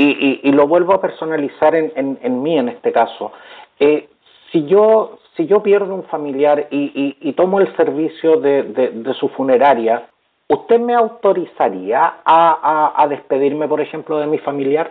y, 0.05 0.41
y, 0.43 0.53
lo 0.53 0.69
vuelvo 0.69 0.95
a 0.95 1.01
personalizar 1.01 1.75
en, 1.75 1.93
en, 1.97 2.19
en 2.23 2.43
mí 2.43 2.57
en 2.57 2.69
este 2.69 2.93
caso 2.93 3.33
eh, 3.81 4.09
si 4.53 4.65
yo 4.67 5.19
si 5.37 5.47
yo 5.47 5.63
pierdo 5.63 5.95
un 5.95 6.05
familiar 6.05 6.69
y, 6.71 7.17
y 7.21 7.33
tomo 7.35 7.61
el 7.61 7.75
servicio 7.77 8.41
de, 8.41 9.15
su 9.19 9.29
funeraria 9.29 10.09
¿Usted 10.51 10.81
me 10.81 10.95
autorizaría 10.95 12.15
a, 12.25 13.07
despedirme, 13.11 13.69
por 13.69 13.83
ejemplo, 13.83 14.19
de 14.19 14.27
mi 14.27 14.39
familiar? 14.39 14.91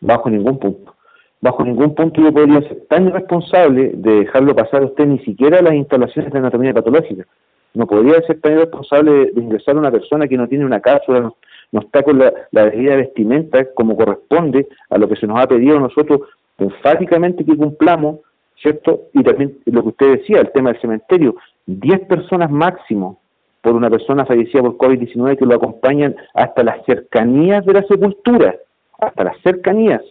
Bajo 0.00 0.30
ningún 0.30 0.58
punto. 0.58 0.94
Bajo 1.42 1.62
ningún 1.62 1.94
punto 1.94 2.22
yo 2.22 2.32
podría 2.32 2.62
ser 2.62 2.86
tan 2.88 3.08
irresponsable 3.08 3.90
de 3.94 4.20
dejarlo 4.20 4.56
pasar 4.56 4.82
a 4.82 4.86
usted 4.86 5.04
ni 5.04 5.18
siquiera 5.18 5.58
a 5.58 5.62
las 5.62 5.74
instalaciones 5.74 6.32
de 6.32 6.38
anatomía 6.38 6.72
patológica. 6.72 7.26
No 7.74 7.86
podría 7.86 8.20
ser 8.22 8.40
tan 8.40 8.52
irresponsable 8.52 9.12
de, 9.12 9.40
ingresar 9.40 9.76
a 9.76 9.80
una 9.80 9.90
persona 9.90 10.28
que 10.28 10.36
no 10.36 10.48
tiene 10.48 10.64
una 10.64 10.80
cápsula, 10.80 11.32
no, 11.72 11.80
está 11.80 12.02
con 12.02 12.18
la, 12.18 12.32
la 12.52 12.70
debida 12.70 12.96
vestimenta 12.96 13.64
como 13.74 13.96
corresponde 13.96 14.68
a 14.90 14.98
lo 14.98 15.08
que 15.08 15.16
se 15.16 15.26
nos 15.26 15.40
ha 15.40 15.46
pedido 15.46 15.76
a 15.76 15.80
nosotros 15.80 16.20
enfáticamente 16.58 17.44
que 17.44 17.56
cumplamos, 17.56 18.20
¿cierto? 18.60 19.02
Y 19.12 19.22
también 19.22 19.58
lo 19.66 19.82
que 19.82 19.88
usted 19.88 20.12
decía, 20.18 20.38
el 20.38 20.52
tema 20.52 20.72
del 20.72 20.80
cementerio, 20.80 21.36
10 21.66 22.06
personas 22.06 22.50
máximo 22.50 23.18
por 23.60 23.74
una 23.74 23.90
persona 23.90 24.26
fallecida 24.26 24.62
por 24.62 24.76
COVID-19 24.76 25.38
que 25.38 25.46
lo 25.46 25.54
acompañan 25.54 26.14
hasta 26.34 26.62
las 26.62 26.84
cercanías 26.84 27.64
de 27.64 27.72
la 27.72 27.82
sepultura, 27.84 28.54
hasta 29.00 29.24
las 29.24 29.36
cercanías, 29.42 30.02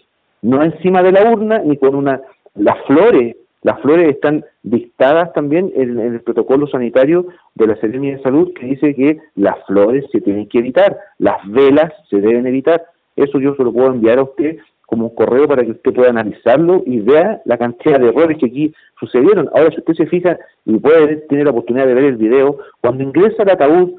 no 0.41 0.63
encima 0.63 1.01
de 1.03 1.11
la 1.11 1.31
urna 1.31 1.59
ni 1.59 1.77
con 1.77 1.95
una... 1.95 2.21
Las 2.55 2.77
flores, 2.85 3.35
las 3.63 3.79
flores 3.81 4.09
están 4.09 4.45
dictadas 4.61 5.31
también 5.33 5.71
en, 5.75 5.99
el 5.99 6.21
protocolo 6.21 6.67
sanitario 6.67 7.27
de 7.55 7.67
la 7.67 7.75
Serenia 7.77 8.17
de 8.17 8.23
Salud 8.23 8.53
que 8.53 8.65
dice 8.65 8.93
que 8.93 9.19
las 9.35 9.55
flores 9.65 10.05
se 10.11 10.21
tienen 10.21 10.47
que 10.47 10.59
evitar, 10.59 10.97
las 11.17 11.37
velas 11.47 11.91
se 12.09 12.19
deben 12.19 12.45
evitar. 12.45 12.83
Eso 13.15 13.39
yo 13.39 13.55
se 13.55 13.63
lo 13.63 13.71
puedo 13.71 13.87
enviar 13.87 14.19
a 14.19 14.23
usted 14.23 14.57
como 14.85 15.07
un 15.07 15.15
correo 15.15 15.47
para 15.47 15.63
que 15.63 15.71
usted 15.71 15.93
pueda 15.93 16.09
analizarlo 16.09 16.83
y 16.85 16.99
vea 16.99 17.41
la 17.45 17.57
cantidad 17.57 17.99
de 17.99 18.09
errores 18.09 18.37
que 18.37 18.47
aquí 18.47 18.73
sucedieron. 18.99 19.49
Ahora, 19.55 19.71
si 19.71 19.79
usted 19.79 19.93
se 19.93 20.07
fija 20.07 20.37
y 20.65 20.77
puede 20.77 21.17
tener 21.27 21.45
la 21.45 21.51
oportunidad 21.51 21.87
de 21.87 21.93
ver 21.93 22.03
el 22.03 22.17
video, 22.17 22.59
cuando 22.81 23.03
ingresa 23.03 23.43
el 23.43 23.49
ataúd 23.49 23.93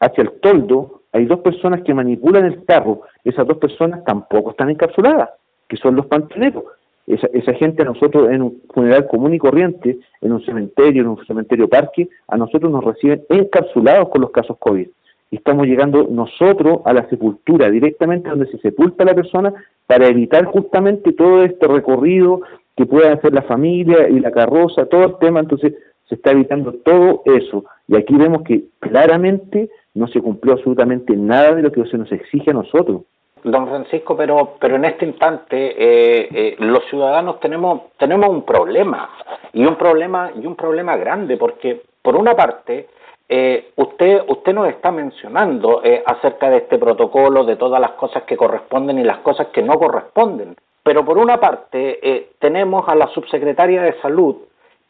hacia 0.00 0.22
el 0.22 0.32
toldo, 0.40 1.02
hay 1.12 1.26
dos 1.26 1.40
personas 1.40 1.82
que 1.82 1.94
manipulan 1.94 2.46
el 2.46 2.64
carro. 2.64 3.02
Esas 3.22 3.46
dos 3.46 3.58
personas 3.58 4.02
tampoco 4.04 4.50
están 4.50 4.70
encapsuladas, 4.70 5.30
que 5.68 5.76
son 5.76 5.94
los 5.94 6.06
pantoneros. 6.06 6.64
Esa, 7.06 7.26
esa 7.34 7.52
gente 7.54 7.82
a 7.82 7.84
nosotros 7.84 8.30
en 8.30 8.42
un 8.42 8.62
funeral 8.72 9.06
común 9.06 9.34
y 9.34 9.38
corriente, 9.38 9.98
en 10.20 10.32
un 10.32 10.44
cementerio, 10.44 11.02
en 11.02 11.08
un 11.08 11.26
cementerio 11.26 11.68
parque, 11.68 12.08
a 12.28 12.36
nosotros 12.36 12.72
nos 12.72 12.82
reciben 12.82 13.22
encapsulados 13.28 14.08
con 14.08 14.22
los 14.22 14.30
casos 14.30 14.56
COVID 14.58 14.88
estamos 15.36 15.66
llegando 15.66 16.06
nosotros 16.10 16.80
a 16.84 16.92
la 16.92 17.08
sepultura, 17.08 17.70
directamente 17.70 18.28
donde 18.28 18.46
se 18.46 18.58
sepulta 18.58 19.04
la 19.04 19.14
persona, 19.14 19.52
para 19.86 20.06
evitar 20.06 20.44
justamente 20.46 21.12
todo 21.12 21.42
este 21.42 21.66
recorrido 21.66 22.40
que 22.76 22.86
pueda 22.86 23.12
hacer 23.12 23.32
la 23.32 23.42
familia 23.42 24.08
y 24.08 24.20
la 24.20 24.30
carroza, 24.30 24.86
todo 24.86 25.04
el 25.04 25.18
tema, 25.18 25.40
entonces 25.40 25.74
se 26.08 26.16
está 26.16 26.32
evitando 26.32 26.72
todo 26.72 27.22
eso. 27.26 27.64
Y 27.88 27.96
aquí 27.96 28.14
vemos 28.16 28.42
que 28.42 28.64
claramente 28.80 29.70
no 29.94 30.08
se 30.08 30.20
cumplió 30.20 30.54
absolutamente 30.54 31.16
nada 31.16 31.54
de 31.54 31.62
lo 31.62 31.72
que 31.72 31.84
se 31.86 31.98
nos 31.98 32.10
exige 32.10 32.50
a 32.50 32.54
nosotros. 32.54 33.02
Don 33.44 33.68
Francisco, 33.68 34.16
pero, 34.16 34.56
pero 34.58 34.76
en 34.76 34.86
este 34.86 35.04
instante 35.04 35.56
eh, 35.56 36.28
eh, 36.32 36.56
los 36.58 36.84
ciudadanos 36.86 37.38
tenemos, 37.40 37.92
tenemos 37.98 38.28
un 38.30 38.42
problema 38.42 39.10
y 39.52 39.64
un 39.64 39.76
problema 39.76 40.32
y 40.34 40.46
un 40.46 40.56
problema 40.56 40.96
grande 40.96 41.36
porque 41.36 41.82
por 42.00 42.16
una 42.16 42.34
parte 42.34 42.88
eh, 43.28 43.72
usted 43.76 44.22
usted 44.28 44.54
nos 44.54 44.68
está 44.68 44.90
mencionando 44.90 45.82
acerca 46.06 46.50
de 46.50 46.58
este 46.58 46.78
protocolo, 46.78 47.44
de 47.44 47.56
todas 47.56 47.80
las 47.80 47.92
cosas 47.92 48.22
que 48.24 48.36
corresponden 48.36 48.98
y 48.98 49.04
las 49.04 49.18
cosas 49.18 49.48
que 49.48 49.62
no 49.62 49.78
corresponden, 49.78 50.56
pero 50.82 51.04
por 51.04 51.18
una 51.18 51.38
parte 51.38 52.28
tenemos 52.38 52.88
a 52.88 52.94
la 52.94 53.08
subsecretaria 53.08 53.82
de 53.82 54.00
salud 54.00 54.36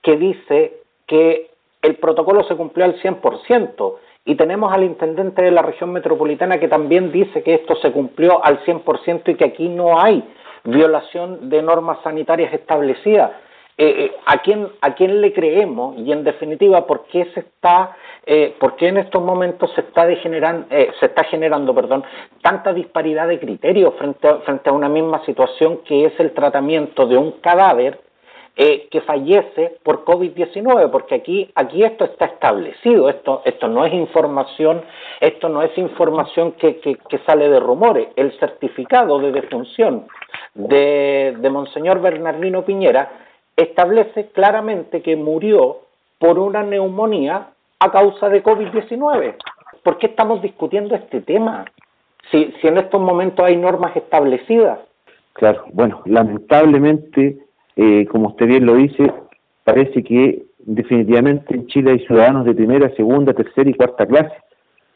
que 0.00 0.16
dice 0.16 0.78
que 1.06 1.50
el 1.82 1.96
protocolo 1.96 2.44
se 2.44 2.56
cumplió 2.56 2.84
al 2.84 3.00
100%. 3.00 3.94
Y 4.26 4.36
tenemos 4.36 4.72
al 4.72 4.84
intendente 4.84 5.42
de 5.42 5.50
la 5.50 5.60
región 5.60 5.92
metropolitana 5.92 6.58
que 6.58 6.68
también 6.68 7.12
dice 7.12 7.42
que 7.42 7.54
esto 7.54 7.76
se 7.76 7.92
cumplió 7.92 8.42
al 8.44 8.64
100% 8.64 9.22
y 9.26 9.34
que 9.34 9.44
aquí 9.44 9.68
no 9.68 10.00
hay 10.00 10.24
violación 10.64 11.50
de 11.50 11.62
normas 11.62 11.98
sanitarias 12.02 12.52
establecidas. 12.54 13.32
Eh, 13.76 13.86
eh, 13.86 14.12
¿a, 14.24 14.38
quién, 14.38 14.68
¿A 14.80 14.94
quién 14.94 15.20
le 15.20 15.32
creemos? 15.32 15.98
Y 15.98 16.10
en 16.10 16.24
definitiva, 16.24 16.86
¿por 16.86 17.04
qué 17.06 17.26
se 17.34 17.40
está, 17.40 17.96
eh, 18.24 18.54
por 18.58 18.76
qué 18.76 18.88
en 18.88 18.98
estos 18.98 19.22
momentos 19.22 19.70
se 19.74 19.82
está, 19.82 20.06
degenerando, 20.06 20.68
se 20.70 21.06
está 21.06 21.24
generando 21.24 21.74
perdón, 21.74 22.04
tanta 22.40 22.72
disparidad 22.72 23.28
de 23.28 23.38
criterios 23.38 23.92
frente 23.98 24.28
frente 24.46 24.70
a 24.70 24.72
una 24.72 24.88
misma 24.88 25.22
situación 25.26 25.78
que 25.78 26.06
es 26.06 26.18
el 26.18 26.32
tratamiento 26.32 27.06
de 27.06 27.18
un 27.18 27.32
cadáver 27.40 28.00
eh, 28.56 28.86
que 28.88 29.00
fallece 29.00 29.78
por 29.82 30.04
COVID-19, 30.04 30.88
porque 30.92 31.16
aquí, 31.16 31.50
aquí 31.56 31.82
esto 31.82 32.04
está 32.04 32.26
establecido, 32.26 33.08
esto, 33.08 33.42
esto 33.44 33.66
no 33.66 33.84
es 33.84 33.92
información, 33.92 34.82
esto 35.20 35.48
no 35.48 35.62
es 35.62 35.76
información 35.76 36.52
que, 36.52 36.76
que, 36.76 37.18
sale 37.26 37.48
de 37.48 37.58
rumores, 37.58 38.10
el 38.14 38.30
certificado 38.38 39.18
de 39.18 39.32
defunción 39.32 40.06
de, 40.54 41.34
de 41.36 41.50
Monseñor 41.50 42.00
Bernardino 42.00 42.64
Piñera 42.64 43.10
establece 43.56 44.28
claramente 44.28 45.02
que 45.02 45.16
murió 45.16 45.78
por 46.18 46.38
una 46.38 46.62
neumonía 46.62 47.48
a 47.80 47.90
causa 47.90 48.28
de 48.28 48.40
COVID-19. 48.40 49.34
¿Por 49.82 49.98
qué 49.98 50.06
estamos 50.06 50.40
discutiendo 50.42 50.94
este 50.94 51.22
tema? 51.22 51.64
Si, 52.30 52.54
si 52.60 52.68
en 52.68 52.78
estos 52.78 53.00
momentos 53.00 53.44
hay 53.44 53.56
normas 53.56 53.96
establecidas. 53.96 54.78
Claro, 55.32 55.64
bueno, 55.72 56.02
lamentablemente 56.04 57.43
eh, 57.76 58.06
como 58.06 58.28
usted 58.28 58.46
bien 58.46 58.66
lo 58.66 58.76
dice, 58.76 59.12
parece 59.64 60.02
que 60.02 60.44
definitivamente 60.58 61.54
en 61.54 61.66
Chile 61.66 61.92
hay 61.92 62.06
ciudadanos 62.06 62.44
de 62.44 62.54
primera, 62.54 62.94
segunda, 62.94 63.32
tercera 63.34 63.68
y 63.68 63.74
cuarta 63.74 64.06
clase, 64.06 64.34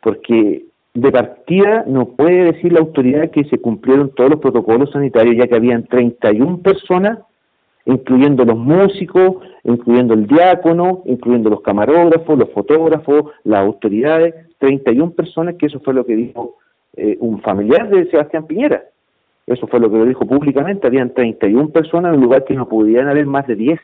porque 0.02 0.64
de 0.94 1.12
partida 1.12 1.84
no 1.86 2.06
puede 2.06 2.52
decir 2.52 2.72
la 2.72 2.80
autoridad 2.80 3.30
que 3.30 3.44
se 3.44 3.58
cumplieron 3.58 4.10
todos 4.14 4.30
los 4.30 4.40
protocolos 4.40 4.90
sanitarios, 4.90 5.36
ya 5.36 5.46
que 5.46 5.56
habían 5.56 5.86
31 5.86 6.58
personas, 6.58 7.18
incluyendo 7.84 8.44
los 8.44 8.56
músicos, 8.56 9.36
incluyendo 9.64 10.14
el 10.14 10.26
diácono, 10.26 11.02
incluyendo 11.06 11.50
los 11.50 11.62
camarógrafos, 11.62 12.38
los 12.38 12.50
fotógrafos, 12.50 13.32
las 13.44 13.60
autoridades, 13.60 14.34
31 14.58 15.12
personas, 15.12 15.54
que 15.56 15.66
eso 15.66 15.80
fue 15.80 15.94
lo 15.94 16.04
que 16.04 16.16
dijo 16.16 16.56
eh, 16.96 17.16
un 17.20 17.40
familiar 17.42 17.88
de 17.88 18.10
Sebastián 18.10 18.46
Piñera. 18.46 18.82
Eso 19.48 19.66
fue 19.66 19.80
lo 19.80 19.90
que 19.90 19.96
lo 19.96 20.04
dijo 20.04 20.26
públicamente. 20.26 20.86
Habían 20.86 21.14
31 21.14 21.70
personas 21.70 22.10
en 22.10 22.18
un 22.18 22.24
lugar 22.24 22.44
que 22.44 22.54
no 22.54 22.68
podían 22.68 23.08
haber 23.08 23.26
más 23.26 23.46
de 23.46 23.56
10. 23.56 23.80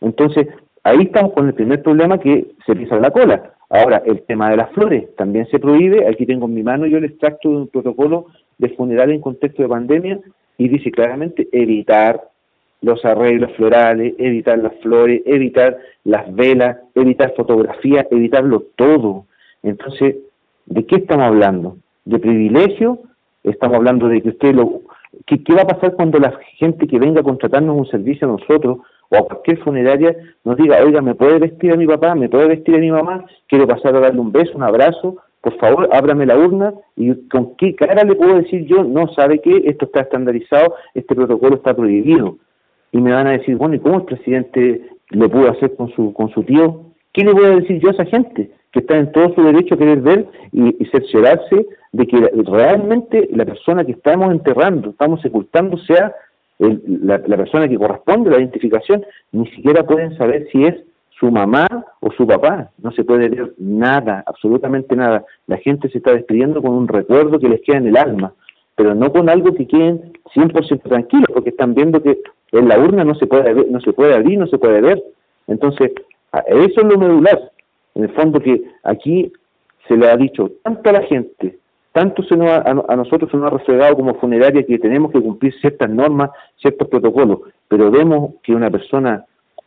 Entonces, 0.00 0.46
ahí 0.84 1.02
estamos 1.02 1.32
con 1.32 1.48
el 1.48 1.54
primer 1.54 1.82
problema 1.82 2.18
que 2.18 2.46
se 2.64 2.76
pisa 2.76 2.96
la 2.96 3.10
cola. 3.10 3.52
Ahora, 3.68 4.02
el 4.06 4.22
tema 4.22 4.50
de 4.50 4.56
las 4.56 4.70
flores 4.70 5.14
también 5.16 5.46
se 5.46 5.58
prohíbe. 5.58 6.08
Aquí 6.08 6.24
tengo 6.24 6.46
en 6.46 6.54
mi 6.54 6.62
mano 6.62 6.86
yo 6.86 6.98
el 6.98 7.04
extracto 7.04 7.50
de 7.50 7.56
un 7.56 7.68
protocolo 7.68 8.26
de 8.58 8.68
funeral 8.70 9.10
en 9.10 9.20
contexto 9.20 9.62
de 9.62 9.68
pandemia 9.68 10.20
y 10.56 10.68
dice 10.68 10.90
claramente 10.90 11.48
evitar 11.52 12.20
los 12.82 13.04
arreglos 13.04 13.52
florales, 13.56 14.14
evitar 14.18 14.58
las 14.58 14.74
flores, 14.80 15.22
evitar 15.26 15.78
las 16.04 16.34
velas, 16.34 16.78
evitar 16.94 17.34
fotografías, 17.36 18.06
evitarlo 18.10 18.64
todo. 18.76 19.26
Entonces, 19.62 20.16
¿de 20.66 20.86
qué 20.86 20.96
estamos 20.96 21.26
hablando? 21.26 21.76
¿De 22.04 22.18
privilegio 22.18 23.00
Estamos 23.42 23.76
hablando 23.76 24.08
de 24.08 24.22
que 24.22 24.30
usted 24.30 24.54
lo... 24.54 24.82
¿Qué, 25.26 25.42
¿Qué 25.42 25.54
va 25.54 25.62
a 25.62 25.66
pasar 25.66 25.94
cuando 25.94 26.18
la 26.18 26.38
gente 26.58 26.86
que 26.86 26.98
venga 26.98 27.20
a 27.20 27.24
contratarnos 27.24 27.76
un 27.76 27.86
servicio 27.86 28.28
a 28.28 28.32
nosotros 28.32 28.78
o 29.08 29.16
a 29.16 29.26
cualquier 29.26 29.58
funeraria 29.58 30.16
nos 30.44 30.56
diga, 30.56 30.78
oiga, 30.84 31.00
¿me 31.00 31.14
puede 31.14 31.38
vestir 31.38 31.72
a 31.72 31.76
mi 31.76 31.86
papá? 31.86 32.14
¿Me 32.14 32.28
puede 32.28 32.48
vestir 32.48 32.76
a 32.76 32.78
mi 32.78 32.90
mamá? 32.90 33.24
Quiero 33.48 33.66
pasar 33.66 33.96
a 33.96 34.00
darle 34.00 34.20
un 34.20 34.32
beso, 34.32 34.52
un 34.54 34.62
abrazo. 34.62 35.16
Por 35.40 35.56
favor, 35.58 35.88
ábrame 35.92 36.26
la 36.26 36.36
urna 36.36 36.74
y 36.96 37.14
con 37.28 37.56
qué 37.56 37.74
cara 37.74 38.04
le 38.04 38.14
puedo 38.14 38.36
decir 38.36 38.66
yo, 38.66 38.84
no, 38.84 39.08
sabe 39.14 39.40
qué, 39.40 39.62
esto 39.64 39.86
está 39.86 40.00
estandarizado, 40.00 40.74
este 40.94 41.14
protocolo 41.14 41.56
está 41.56 41.74
prohibido. 41.74 42.36
Y 42.92 43.00
me 43.00 43.12
van 43.12 43.26
a 43.26 43.32
decir, 43.32 43.56
bueno, 43.56 43.74
¿y 43.74 43.78
cómo 43.78 43.98
el 43.98 44.04
presidente 44.04 44.82
le 45.10 45.28
pudo 45.28 45.50
hacer 45.50 45.74
con 45.76 45.90
su, 45.92 46.12
con 46.12 46.28
su 46.30 46.42
tío? 46.42 46.82
¿Qué 47.12 47.24
le 47.24 47.32
voy 47.32 47.46
a 47.46 47.56
decir 47.56 47.80
yo 47.80 47.88
a 47.88 47.92
esa 47.92 48.04
gente 48.04 48.50
que 48.72 48.80
está 48.80 48.96
en 48.96 49.10
todo 49.12 49.34
su 49.34 49.42
derecho 49.42 49.74
a 49.74 49.78
querer 49.78 50.00
ver 50.00 50.26
y, 50.52 50.82
y 50.82 50.86
cerciorarse 50.86 51.66
de 51.92 52.06
que 52.06 52.16
realmente 52.46 53.28
la 53.32 53.44
persona 53.44 53.84
que 53.84 53.92
estamos 53.92 54.30
enterrando, 54.30 54.90
estamos 54.90 55.20
sepultando, 55.22 55.76
sea 55.78 56.14
la, 56.60 57.18
persona 57.36 57.68
que 57.68 57.78
corresponde 57.78 58.30
a 58.30 58.32
la 58.34 58.38
identificación, 58.38 59.04
ni 59.32 59.46
siquiera 59.50 59.84
pueden 59.84 60.16
saber 60.16 60.46
si 60.52 60.64
es 60.64 60.74
su 61.18 61.30
mamá 61.30 61.66
o 62.00 62.10
su 62.12 62.26
papá. 62.26 62.70
No 62.82 62.92
se 62.92 63.04
puede 63.04 63.28
ver 63.28 63.54
nada, 63.58 64.22
absolutamente 64.26 64.94
nada. 64.94 65.24
La 65.46 65.56
gente 65.58 65.88
se 65.88 65.98
está 65.98 66.12
despidiendo 66.12 66.60
con 66.60 66.72
un 66.72 66.88
recuerdo 66.88 67.38
que 67.38 67.48
les 67.48 67.60
queda 67.62 67.78
en 67.78 67.88
el 67.88 67.96
alma, 67.96 68.34
pero 68.76 68.94
no 68.94 69.10
con 69.10 69.28
algo 69.28 69.54
que 69.54 69.66
queden 69.66 70.12
100% 70.34 70.82
tranquilos, 70.82 71.28
porque 71.32 71.50
están 71.50 71.74
viendo 71.74 72.02
que 72.02 72.18
en 72.52 72.68
la 72.68 72.78
urna 72.78 73.04
no 73.04 73.14
se 73.14 73.26
puede 73.26 73.66
no 73.70 73.80
se 73.80 73.92
puede 73.92 74.14
abrir, 74.14 74.38
no 74.38 74.46
se 74.46 74.58
puede 74.58 74.80
ver. 74.80 75.02
Entonces, 75.46 75.92
eso 76.46 76.80
es 76.80 76.86
lo 76.86 76.98
medular. 76.98 77.50
En 77.94 78.04
el 78.04 78.10
fondo 78.10 78.40
que 78.40 78.62
aquí 78.84 79.32
se 79.88 79.96
le 79.96 80.08
ha 80.08 80.16
dicho 80.16 80.50
tanto 80.62 80.90
a 80.90 80.92
la 80.94 81.02
gente 81.02 81.60
tanto 81.92 82.22
se 82.22 82.36
nos 82.36 82.50
a, 82.50 82.72
nosotros 82.72 83.30
se 83.30 83.36
nos 83.36 83.48
ha 83.48 83.56
refregado 83.56 83.96
como 83.96 84.14
funeraria 84.14 84.64
que 84.64 84.78
tenemos 84.78 85.10
que 85.10 85.20
cumplir 85.20 85.52
ciertas 85.60 85.90
normas, 85.90 86.30
ciertos 86.56 86.88
protocolos, 86.88 87.40
pero 87.68 87.90
vemos 87.90 88.34
que 88.42 88.54
una 88.54 88.70
persona 88.70 89.24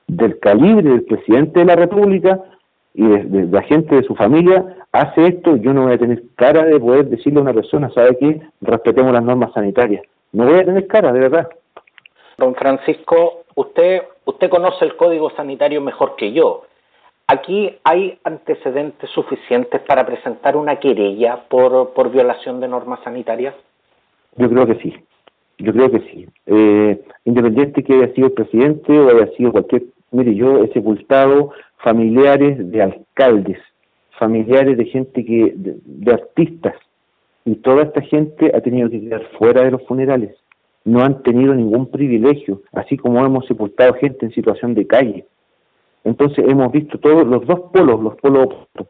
del 0.08 0.40
calibre 0.40 0.90
del 0.90 1.04
presidente 1.04 1.60
de 1.60 1.66
la 1.66 1.76
República 1.76 2.40
y 2.94 3.06
de, 3.06 3.48
la 3.48 3.62
gente 3.64 3.96
de 3.96 4.04
su 4.04 4.16
familia 4.16 4.64
hace 4.92 5.28
esto, 5.28 5.58
yo 5.58 5.74
no 5.74 5.84
voy 5.84 5.94
a 5.94 5.98
tener 5.98 6.24
cara 6.36 6.64
de 6.66 6.80
poder 6.80 7.08
decirle 7.08 7.40
a 7.40 7.44
una 7.44 7.54
persona, 7.54 7.90
¿sabe 7.92 8.18
qué? 8.18 8.42
Respetemos 8.62 9.12
las 9.12 9.24
normas 9.24 9.52
sanitarias. 9.54 10.04
No 10.32 10.46
voy 10.46 10.60
a 10.60 10.66
tener 10.66 10.88
cara, 10.88 11.12
de 11.12 11.20
verdad. 11.20 11.50
Don 12.38 12.54
Francisco, 12.56 13.44
usted, 13.56 14.04
usted 14.26 14.50
conoce 14.50 14.86
el 14.86 14.96
código 14.96 15.32
sanitario 15.32 15.82
mejor 15.82 16.16
que 16.16 16.32
yo. 16.32 16.64
Aquí 17.28 17.76
hay 17.84 18.20
antecedentes 18.24 19.10
suficientes 19.12 19.82
para 19.82 20.06
presentar 20.06 20.58
una 20.58 20.78
querella 20.80 21.46
por, 21.50 21.94
por 21.94 22.12
violación 22.12 22.60
de 22.60 22.68
normas 22.68 23.00
sanitarias. 23.04 23.56
Yo 24.36 24.50
creo 24.50 24.66
que 24.68 24.76
sí, 24.76 24.94
yo 25.58 25.72
creo 25.72 25.90
que 25.90 26.00
sí. 26.02 26.28
Eh, 26.48 27.02
independiente 27.26 27.84
que 27.84 27.94
haya 27.94 28.14
sido 28.14 28.28
el 28.28 28.34
presidente 28.34 29.00
o 29.00 29.10
haya 29.10 29.32
sido 29.38 29.52
cualquier... 29.52 29.84
Mire, 30.12 30.36
yo 30.36 30.64
he 30.64 30.74
sepultado 30.74 31.52
familiares 31.78 32.72
de 32.72 32.82
alcaldes, 32.82 33.60
familiares 34.20 34.78
de 34.78 34.86
gente 34.86 35.24
que... 35.24 35.54
de, 35.56 35.78
de 35.84 36.14
artistas, 36.14 36.76
y 37.46 37.56
toda 37.56 37.84
esta 37.84 38.02
gente 38.02 38.52
ha 38.56 38.62
tenido 38.62 38.90
que 38.90 39.02
quedar 39.02 39.24
fuera 39.38 39.64
de 39.64 39.72
los 39.72 39.86
funerales. 39.86 40.36
No 40.86 41.02
han 41.04 41.24
tenido 41.24 41.54
ningún 41.54 41.88
privilegio, 41.88 42.62
así 42.72 42.96
como 42.96 43.26
hemos 43.26 43.46
sepultado 43.48 43.94
gente 43.96 44.26
en 44.26 44.34
situación 44.34 44.74
de 44.76 44.88
calle. 44.88 45.26
Entonces 46.04 46.46
hemos 46.48 46.72
visto 46.72 46.98
todos 47.00 47.26
los 47.26 47.46
dos 47.46 47.60
polos, 47.72 48.02
los 48.02 48.16
polos 48.18 48.46
opuestos, 48.46 48.88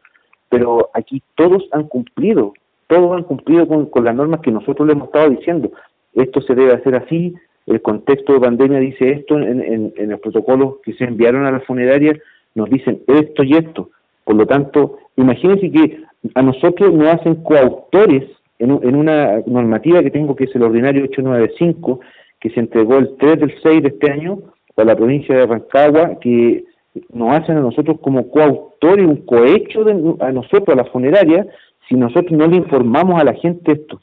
pero 0.48 0.90
aquí 0.94 1.22
todos 1.36 1.64
han 1.72 1.84
cumplido, 1.84 2.54
todos 2.88 3.16
han 3.16 3.24
cumplido 3.24 3.66
con, 3.66 4.04
las 4.04 4.14
normas 4.14 4.40
que 4.40 4.50
nosotros 4.50 4.86
le 4.86 4.94
hemos 4.94 5.08
estado 5.08 5.30
diciendo. 5.30 5.70
Esto 6.12 6.40
se 6.42 6.54
debe 6.54 6.72
hacer 6.72 6.96
así, 6.96 7.34
el 7.66 7.80
contexto 7.80 8.34
de 8.34 8.40
pandemia 8.40 8.78
dice 8.78 9.10
esto, 9.10 9.38
en, 9.38 9.92
en, 9.96 10.10
los 10.10 10.20
protocolos 10.20 10.76
que 10.84 10.92
se 10.94 11.04
enviaron 11.04 11.46
a 11.46 11.50
las 11.50 11.64
funerarias 11.64 12.18
nos 12.54 12.68
dicen 12.68 13.02
esto 13.06 13.42
y 13.42 13.54
esto. 13.54 13.90
Por 14.24 14.36
lo 14.36 14.46
tanto, 14.46 14.98
imagínense 15.16 15.70
que 15.70 16.02
a 16.34 16.42
nosotros 16.42 16.92
nos 16.92 17.08
hacen 17.08 17.36
coautores 17.36 18.24
en, 18.58 18.70
en 18.82 18.96
una 18.96 19.40
normativa 19.46 20.02
que 20.02 20.10
tengo 20.10 20.36
que 20.36 20.44
es 20.44 20.54
el 20.54 20.62
ordinario 20.62 21.04
895, 21.04 22.00
que 22.40 22.50
se 22.50 22.60
entregó 22.60 22.98
el 22.98 23.16
3 23.18 23.40
del 23.40 23.54
6 23.62 23.82
de 23.82 23.88
este 23.88 24.10
año 24.10 24.38
para 24.74 24.88
la 24.88 24.96
provincia 24.96 25.34
de 25.34 25.46
Rancagua, 25.46 26.18
que 26.20 26.64
nos 27.12 27.36
hacen 27.36 27.56
a 27.56 27.60
nosotros 27.60 27.98
como 28.00 28.30
coautores, 28.30 29.06
un 29.06 29.24
cohecho 29.26 29.84
de, 29.84 30.14
a 30.20 30.32
nosotros, 30.32 30.68
a 30.68 30.82
la 30.82 30.90
funeraria, 30.90 31.46
si 31.88 31.96
nosotros 31.96 32.32
no 32.32 32.46
le 32.46 32.56
informamos 32.56 33.20
a 33.20 33.24
la 33.24 33.34
gente 33.34 33.72
esto. 33.72 34.00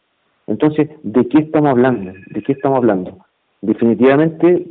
Entonces, 0.48 0.90
¿de 1.04 1.28
qué 1.28 1.40
estamos 1.40 1.70
hablando? 1.70 2.14
¿De 2.28 2.42
qué 2.42 2.54
estamos 2.54 2.78
hablando? 2.78 3.18
Definitivamente 3.62 4.68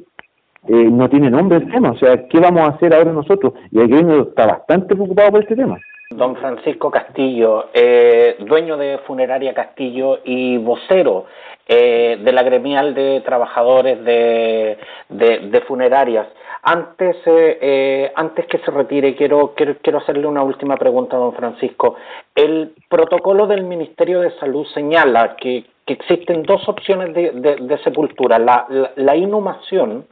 eh, 0.69 0.91
no 0.91 1.09
tiene 1.09 1.31
nombre 1.31 1.59
el 1.59 1.71
tema. 1.71 1.93
O 1.93 1.99
sea, 1.99 2.29
¿qué 2.29 2.39
vamos 2.39 2.63
a 2.63 2.73
hacer 2.73 2.95
ahora 2.95 3.13
nosotros? 3.13 3.55
Y 3.71 3.79
el 3.79 3.89
gremio 3.89 4.23
está 4.23 4.47
bastante 4.47 4.95
preocupado 4.95 5.31
por 5.31 5.43
este 5.43 5.57
tema. 5.57 5.79
Don 6.13 6.35
Francisco 6.35 6.91
Castillo, 6.91 7.71
eh, 7.73 8.35
dueño 8.41 8.77
de 8.77 8.99
Funeraria 9.07 9.55
Castillo 9.55 10.19
y 10.25 10.59
vocero 10.59 11.27
eh, 11.69 12.19
de 12.21 12.33
la 12.33 12.43
gremial 12.43 12.95
de 12.95 13.23
trabajadores 13.25 14.05
de, 14.05 14.77
de, 15.09 15.61
funerarias. 15.69 16.27
Antes, 16.65 17.17
eh, 17.27 18.11
antes 18.17 18.45
que 18.47 18.59
se 18.59 18.73
retire, 18.73 19.15
quiero, 19.15 19.55
quiero, 19.55 19.77
quiero 19.81 19.99
hacerle 19.99 20.27
una 20.27 20.43
última 20.43 20.77
pregunta, 20.77 21.17
don 21.17 21.33
Francisco. 21.33 21.95
El 22.35 22.73
protocolo 22.89 23.47
del 23.47 23.63
Ministerio 23.63 24.19
de 24.19 24.37
Salud 24.41 24.67
señala 24.75 25.37
que, 25.37 25.65
que 25.87 25.93
existen 25.93 26.43
dos 26.43 26.69
opciones 26.69 27.15
de, 27.15 27.57
de, 27.61 27.79
sepultura, 27.85 28.41
la, 28.41 28.67
la 28.97 29.15
inhumación, 29.15 30.07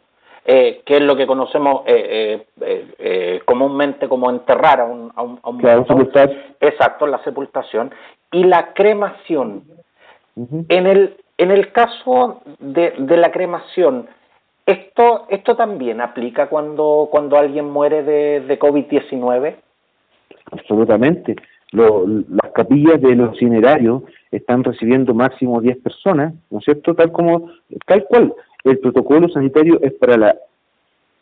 eh, 0.50 0.80
que 0.86 0.96
es 0.96 1.02
lo 1.02 1.14
que 1.14 1.26
conocemos 1.26 1.82
eh, 1.84 2.46
eh, 2.58 3.42
comúnmente 3.44 4.08
como 4.08 4.30
enterrar 4.30 4.80
a 4.80 4.86
un, 4.86 5.12
a 5.14 5.20
un, 5.22 5.60
Exacto, 6.58 7.06
la 7.06 7.22
sepultación. 7.22 7.90
Y 8.32 8.44
la 8.44 8.72
cremación. 8.72 9.64
en, 10.36 10.86
el, 10.86 11.18
en 11.36 11.50
el 11.50 11.70
caso 11.70 12.40
de, 12.60 12.94
de 12.96 13.16
la 13.18 13.30
cremación, 13.30 14.08
¿esto, 14.64 15.26
¿esto 15.28 15.54
también 15.54 16.00
aplica 16.00 16.48
cuando, 16.48 17.08
cuando 17.10 17.36
alguien 17.36 17.68
muere 17.68 18.02
de, 18.02 18.40
de 18.40 18.58
COVID-19? 18.58 19.54
Absolutamente. 20.50 21.36
las 21.72 22.52
capillas 22.54 22.98
de 23.02 23.16
los 23.16 23.34
incinerarios 23.34 24.02
están 24.30 24.64
recibiendo 24.64 25.12
máximo 25.12 25.60
10 25.60 25.76
personas, 25.82 26.32
¿no 26.48 26.60
es 26.60 26.64
cierto? 26.64 26.94
Tal 26.94 27.12
como, 27.12 27.50
tal 27.84 28.04
cual 28.04 28.32
el 28.64 28.78
protocolo 28.78 29.28
sanitario 29.28 29.78
es 29.82 29.92
para 29.94 30.16
la, 30.16 30.36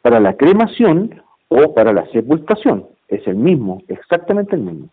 para 0.03 0.21
la 0.21 0.37
cremación 0.37 1.23
o 1.49 1.75
para 1.75 1.93
la 1.93 2.07
sepultación. 2.07 2.87
Es 3.09 3.27
el 3.27 3.37
mismo, 3.37 3.83
exactamente 3.89 4.57
el 4.57 4.63
mismo. 4.63 4.89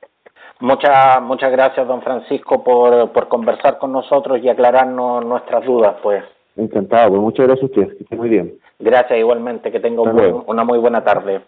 Muchas, 0.59 1.21
muchas 1.21 1.51
gracias, 1.51 1.87
don 1.87 2.01
Francisco, 2.01 2.63
por, 2.63 3.11
por 3.11 3.27
conversar 3.27 3.79
con 3.79 3.91
nosotros 3.91 4.39
y 4.41 4.49
aclararnos 4.49 5.25
nuestras 5.25 5.65
dudas, 5.65 5.95
pues. 6.01 6.23
Encantado, 6.55 7.09
pues 7.09 7.21
muchas 7.21 7.47
gracias 7.47 7.63
a 7.63 7.65
usted, 7.65 7.97
que 7.97 8.03
esté 8.03 8.15
muy 8.15 8.29
bien. 8.29 8.53
Gracias 8.79 9.17
igualmente, 9.19 9.71
que 9.71 9.79
tenga 9.79 10.01
una 10.01 10.63
muy 10.63 10.77
buena 10.77 11.03
tarde. 11.03 11.41